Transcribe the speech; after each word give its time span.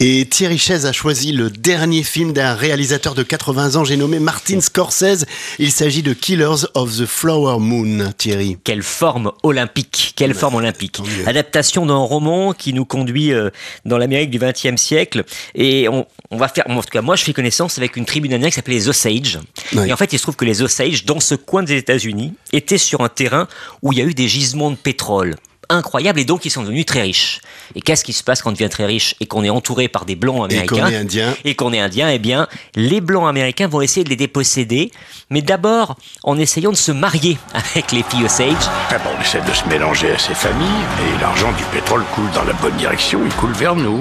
Et 0.00 0.26
Thierry 0.26 0.58
Chaise 0.58 0.86
a 0.86 0.92
choisi 0.92 1.32
le 1.32 1.50
dernier 1.50 2.04
film 2.04 2.32
d'un 2.32 2.54
réalisateur 2.54 3.16
de 3.16 3.24
80 3.24 3.74
ans, 3.74 3.82
j'ai 3.84 3.96
nommé 3.96 4.20
Martin 4.20 4.60
Scorsese. 4.60 5.26
Il 5.58 5.72
s'agit 5.72 6.04
de 6.04 6.12
Killers 6.12 6.66
of 6.74 6.96
the 6.96 7.04
Flower 7.04 7.58
Moon, 7.58 8.12
Thierry. 8.16 8.58
Quelle 8.62 8.84
forme 8.84 9.32
olympique, 9.42 10.12
quelle 10.14 10.34
forme 10.34 10.54
olympique. 10.54 10.98
Adaptation 11.26 11.84
d'un 11.84 11.96
roman 11.96 12.52
qui 12.52 12.72
nous 12.74 12.84
conduit 12.84 13.32
euh, 13.32 13.50
dans 13.84 13.98
l'Amérique 13.98 14.30
du 14.30 14.38
XXe 14.38 14.80
siècle. 14.80 15.24
Et 15.56 15.88
on, 15.88 16.06
va 16.30 16.46
faire, 16.46 16.64
en 16.68 16.80
tout 16.80 16.90
cas 16.90 17.02
moi 17.02 17.16
je 17.16 17.24
fais 17.24 17.32
connaissance 17.32 17.76
avec 17.78 17.96
une 17.96 18.04
tribu 18.04 18.32
indienne 18.32 18.50
qui 18.50 18.54
s'appelait 18.54 18.74
les 18.74 18.88
Osage. 18.88 19.40
Et 19.84 19.92
en 19.92 19.96
fait 19.96 20.12
il 20.12 20.18
se 20.18 20.22
trouve 20.22 20.36
que 20.36 20.44
les 20.44 20.62
Osage, 20.62 21.06
dans 21.06 21.18
ce 21.18 21.34
coin 21.34 21.64
des 21.64 21.76
États-Unis, 21.76 22.34
étaient 22.52 22.78
sur 22.78 23.00
un 23.00 23.08
terrain 23.08 23.48
où 23.82 23.92
il 23.92 23.98
y 23.98 24.02
a 24.02 24.04
eu 24.04 24.14
des 24.14 24.28
gisements 24.28 24.70
de 24.70 24.76
pétrole 24.76 25.34
incroyable 25.68 26.20
et 26.20 26.24
donc 26.24 26.44
ils 26.44 26.50
sont 26.50 26.62
devenus 26.62 26.86
très 26.86 27.02
riches. 27.02 27.40
Et 27.74 27.80
qu'est-ce 27.80 28.04
qui 28.04 28.12
se 28.12 28.22
passe 28.22 28.42
quand 28.42 28.50
on 28.50 28.52
devient 28.52 28.68
très 28.68 28.86
riche 28.86 29.14
et 29.20 29.26
qu'on 29.26 29.44
est 29.44 29.50
entouré 29.50 29.88
par 29.88 30.04
des 30.04 30.16
blancs 30.16 30.44
américains 30.44 30.76
et 30.76 30.80
qu'on 30.80 30.88
est 30.88 30.96
indien 30.96 31.34
et 31.44 31.54
qu'on 31.54 31.72
est 31.72 31.80
indien 31.80 32.10
Eh 32.10 32.18
bien, 32.18 32.48
les 32.74 33.00
blancs 33.00 33.28
américains 33.28 33.68
vont 33.68 33.80
essayer 33.80 34.04
de 34.04 34.08
les 34.08 34.16
déposséder, 34.16 34.90
mais 35.30 35.42
d'abord 35.42 35.96
en 36.24 36.38
essayant 36.38 36.70
de 36.70 36.76
se 36.76 36.92
marier 36.92 37.38
avec 37.54 37.92
les 37.92 38.02
filles 38.02 38.24
Osage. 38.24 38.54
Ah 38.90 38.98
bon, 38.98 39.10
on 39.16 39.22
essaie 39.22 39.40
de 39.40 39.52
se 39.52 39.66
mélanger 39.68 40.12
à 40.12 40.18
ces 40.18 40.34
familles 40.34 40.66
et 40.66 41.20
l'argent 41.20 41.52
du 41.52 41.64
pétrole 41.64 42.04
coule 42.14 42.30
dans 42.34 42.44
la 42.44 42.52
bonne 42.54 42.76
direction, 42.76 43.20
il 43.24 43.32
coule 43.34 43.52
vers 43.52 43.76
nous 43.76 44.00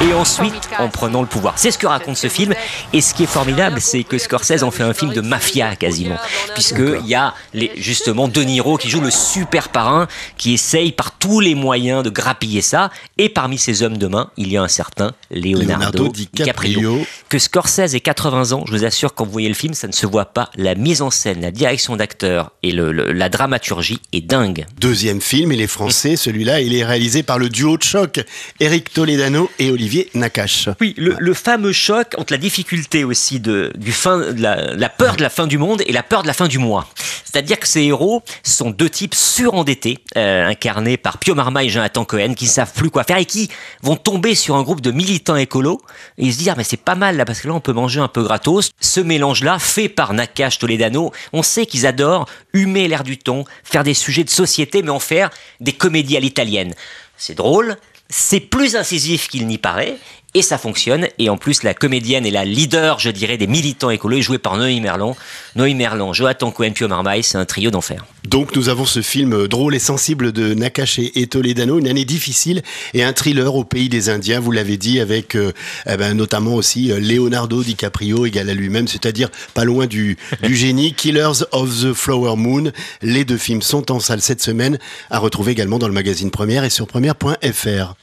et 0.00 0.12
ensuite 0.12 0.68
en 0.78 0.88
prenant 0.88 1.20
le 1.20 1.26
pouvoir. 1.26 1.54
C'est 1.56 1.70
ce 1.70 1.78
que 1.78 1.86
raconte 1.86 2.16
ce 2.16 2.28
film. 2.28 2.54
Et 2.92 3.00
ce 3.00 3.14
qui 3.14 3.24
est 3.24 3.28
formidable, 3.28 3.80
c'est 3.80 4.04
que 4.04 4.18
Scorsese 4.18 4.62
en 4.62 4.70
fait 4.70 4.82
un 4.82 4.94
film 4.94 5.12
de 5.12 5.20
mafia 5.20 5.76
quasiment, 5.76 6.16
puisqu'il 6.54 7.06
y 7.06 7.14
a 7.14 7.34
les, 7.54 7.72
justement 7.76 8.28
De 8.28 8.42
Niro 8.42 8.76
qui 8.76 8.88
joue 8.88 9.00
le 9.00 9.10
super 9.10 9.68
parrain, 9.68 10.06
qui 10.36 10.54
essaye 10.54 10.85
par 10.92 11.18
tous 11.18 11.40
les 11.40 11.54
moyens 11.54 12.02
de 12.02 12.10
grappiller 12.10 12.60
ça. 12.60 12.90
Et 13.18 13.28
parmi 13.28 13.58
ces 13.58 13.82
hommes 13.82 13.96
de 13.96 14.06
main, 14.06 14.30
il 14.36 14.48
y 14.50 14.56
a 14.56 14.62
un 14.62 14.68
certain 14.68 15.12
Leonardo, 15.30 16.08
DiCaprio. 16.08 17.06
Que 17.28 17.38
Scorsese 17.38 17.94
ait 17.94 18.00
80 18.00 18.52
ans, 18.52 18.64
je 18.66 18.72
vous 18.72 18.84
assure, 18.84 19.14
quand 19.14 19.24
vous 19.24 19.32
voyez 19.32 19.48
le 19.48 19.54
film, 19.54 19.74
ça 19.74 19.86
ne 19.86 19.92
se 19.92 20.06
voit 20.06 20.26
pas. 20.26 20.50
La 20.56 20.74
mise 20.74 21.00
en 21.00 21.10
scène, 21.10 21.40
la 21.40 21.50
direction 21.50 21.96
d'acteur 21.96 22.52
et 22.62 22.72
le, 22.72 22.92
la 22.92 23.28
dramaturgie 23.28 24.00
est 24.12 24.20
dingue. 24.20 24.66
Deuxième 24.78 25.20
film, 25.20 25.52
il 25.52 25.60
est 25.60 25.66
français. 25.66 26.16
Celui-là, 26.26 26.60
il 26.60 26.74
est 26.74 26.84
réalisé 26.84 27.22
par 27.22 27.38
le 27.38 27.48
duo 27.48 27.78
de 27.78 27.82
choc 27.82 28.20
Eric 28.60 28.92
Toledano 28.92 29.50
et 29.58 29.70
Olivier 29.70 29.86
Olivier 29.86 30.10
Nakache. 30.14 30.68
Oui, 30.80 30.94
le, 30.96 31.32
fameux 31.32 31.70
choc 31.70 32.14
entre 32.18 32.32
la 32.32 32.38
difficulté 32.38 33.04
aussi 33.04 33.38
de, 33.38 33.72
du 33.76 33.92
fin, 33.92 34.32
la, 34.36 34.88
peur 34.88 35.14
de 35.14 35.22
la 35.22 35.30
fin 35.30 35.46
du 35.46 35.58
monde 35.58 35.80
et 35.86 35.92
la 35.92 36.02
peur 36.02 36.22
de 36.22 36.26
la 36.26 36.32
fin 36.32 36.48
du 36.48 36.58
mois. 36.58 36.88
C'est-à-dire 37.36 37.60
que 37.60 37.68
ces 37.68 37.82
héros 37.82 38.22
sont 38.42 38.70
deux 38.70 38.88
types 38.88 39.14
surendettés, 39.14 39.98
euh, 40.16 40.46
incarnés 40.46 40.96
par 40.96 41.18
Pio 41.18 41.34
Marma 41.34 41.64
et 41.64 41.68
Jonathan 41.68 42.06
Cohen, 42.06 42.32
qui 42.32 42.46
ne 42.46 42.48
savent 42.48 42.72
plus 42.72 42.88
quoi 42.88 43.04
faire 43.04 43.18
et 43.18 43.26
qui 43.26 43.50
vont 43.82 43.96
tomber 43.96 44.34
sur 44.34 44.56
un 44.56 44.62
groupe 44.62 44.80
de 44.80 44.90
militants 44.90 45.36
écolos 45.36 45.82
et 46.16 46.24
ils 46.24 46.32
se 46.32 46.38
disent 46.38 46.48
ah 46.48 46.54
mais 46.56 46.64
c'est 46.64 46.78
pas 46.78 46.94
mal 46.94 47.18
là 47.18 47.26
parce 47.26 47.40
que 47.40 47.48
là 47.48 47.52
on 47.52 47.60
peut 47.60 47.74
manger 47.74 48.00
un 48.00 48.08
peu 48.08 48.22
gratos. 48.22 48.70
Ce 48.80 49.00
mélange-là 49.00 49.58
fait 49.58 49.90
par 49.90 50.14
Nakache 50.14 50.58
Toledano, 50.58 51.12
on 51.34 51.42
sait 51.42 51.66
qu'ils 51.66 51.86
adorent 51.86 52.26
humer 52.54 52.88
l'air 52.88 53.04
du 53.04 53.18
ton, 53.18 53.44
faire 53.64 53.84
des 53.84 53.92
sujets 53.92 54.24
de 54.24 54.30
société 54.30 54.82
mais 54.82 54.88
en 54.88 54.98
faire 54.98 55.28
des 55.60 55.72
comédies 55.72 56.16
à 56.16 56.20
l'italienne. 56.20 56.72
C'est 57.18 57.34
drôle, 57.34 57.76
c'est 58.08 58.40
plus 58.40 58.76
incisif 58.76 59.28
qu'il 59.28 59.46
n'y 59.46 59.58
paraît, 59.58 59.98
et 60.34 60.42
ça 60.42 60.58
fonctionne. 60.58 61.08
Et 61.18 61.30
en 61.30 61.36
plus, 61.36 61.62
la 61.62 61.74
comédienne 61.74 62.26
et 62.26 62.30
la 62.30 62.44
leader, 62.44 62.98
je 62.98 63.10
dirais, 63.10 63.38
des 63.38 63.46
militants 63.46 63.90
écolos 63.90 64.18
est 64.18 64.22
jouée 64.22 64.38
par 64.38 64.56
Noémie 64.56 64.80
Merlan. 64.80 65.16
Noémie 65.54 65.76
Merlan, 65.76 66.12
Joatan 66.12 66.50
Cohen, 66.50 66.72
Pio 66.72 66.88
Marmaille, 66.88 67.22
c'est 67.22 67.38
un 67.38 67.44
trio 67.44 67.70
d'enfer. 67.70 68.04
Donc 68.28 68.54
nous 68.56 68.68
avons 68.68 68.84
ce 68.84 69.02
film 69.02 69.46
drôle 69.46 69.74
et 69.74 69.78
sensible 69.78 70.32
de 70.32 70.52
Nakache 70.52 70.98
et 70.98 71.26
Toledano, 71.26 71.78
une 71.78 71.88
année 71.88 72.04
difficile 72.04 72.62
et 72.92 73.04
un 73.04 73.12
thriller 73.12 73.54
au 73.54 73.64
pays 73.64 73.88
des 73.88 74.10
Indiens, 74.10 74.40
vous 74.40 74.50
l'avez 74.50 74.76
dit, 74.76 75.00
avec 75.00 75.36
euh, 75.36 75.52
eh 75.88 75.96
ben, 75.96 76.14
notamment 76.14 76.54
aussi 76.54 76.90
euh, 76.90 76.98
Leonardo 76.98 77.62
DiCaprio 77.62 78.26
égal 78.26 78.50
à 78.50 78.54
lui-même, 78.54 78.88
c'est-à-dire 78.88 79.30
pas 79.54 79.64
loin 79.64 79.86
du, 79.86 80.16
du 80.42 80.56
génie, 80.56 80.92
Killers 80.92 81.44
of 81.52 81.70
the 81.82 81.94
Flower 81.94 82.36
Moon. 82.36 82.72
Les 83.00 83.24
deux 83.24 83.38
films 83.38 83.62
sont 83.62 83.92
en 83.92 84.00
salle 84.00 84.20
cette 84.20 84.42
semaine, 84.42 84.78
à 85.10 85.18
retrouver 85.18 85.52
également 85.52 85.78
dans 85.78 85.88
le 85.88 85.94
magazine 85.94 86.30
Première 86.30 86.64
et 86.64 86.70
sur 86.70 86.86
première.fr. 86.86 87.96